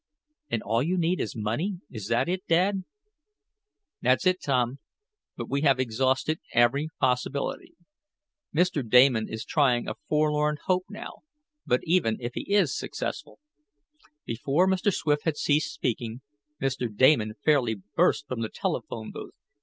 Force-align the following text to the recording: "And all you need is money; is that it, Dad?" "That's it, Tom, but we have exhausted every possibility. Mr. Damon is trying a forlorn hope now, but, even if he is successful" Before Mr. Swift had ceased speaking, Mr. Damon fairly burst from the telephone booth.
"And 0.49 0.63
all 0.63 0.81
you 0.81 0.97
need 0.97 1.19
is 1.21 1.35
money; 1.35 1.77
is 1.91 2.07
that 2.07 2.27
it, 2.27 2.41
Dad?" 2.47 2.85
"That's 4.01 4.25
it, 4.25 4.41
Tom, 4.41 4.79
but 5.37 5.47
we 5.47 5.61
have 5.61 5.79
exhausted 5.79 6.39
every 6.55 6.89
possibility. 6.99 7.75
Mr. 8.51 8.81
Damon 8.81 9.27
is 9.29 9.45
trying 9.45 9.87
a 9.87 9.93
forlorn 10.09 10.57
hope 10.65 10.85
now, 10.89 11.19
but, 11.67 11.81
even 11.83 12.17
if 12.19 12.31
he 12.33 12.51
is 12.51 12.75
successful" 12.75 13.37
Before 14.25 14.67
Mr. 14.67 14.91
Swift 14.91 15.25
had 15.25 15.37
ceased 15.37 15.71
speaking, 15.71 16.21
Mr. 16.59 16.87
Damon 16.91 17.33
fairly 17.45 17.75
burst 17.95 18.27
from 18.27 18.41
the 18.41 18.49
telephone 18.49 19.11
booth. 19.11 19.35